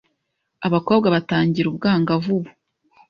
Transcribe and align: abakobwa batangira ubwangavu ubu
abakobwa 0.67 1.07
batangira 1.15 1.67
ubwangavu 1.69 2.29
ubu 2.37 2.49